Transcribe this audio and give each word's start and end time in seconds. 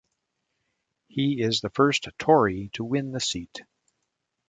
He 1.09 1.43
is 1.43 1.61
the 1.61 1.69
first 1.69 2.07
Tory 2.17 2.71
to 2.73 2.83
win 2.83 3.11
the 3.11 3.19
seat. 3.19 3.61